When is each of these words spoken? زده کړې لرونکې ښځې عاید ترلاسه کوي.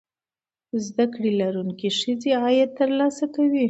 زده 0.85 1.05
کړې 1.13 1.31
لرونکې 1.41 1.89
ښځې 1.99 2.31
عاید 2.41 2.69
ترلاسه 2.79 3.25
کوي. 3.35 3.59